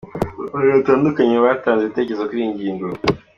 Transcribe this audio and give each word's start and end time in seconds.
Abantu 0.53 0.77
batandukanye 0.79 1.35
batanze 1.45 1.83
ibitekerezo 1.83 2.23
kuri 2.29 2.39
iyi 2.43 2.53
ngingo. 2.53 2.85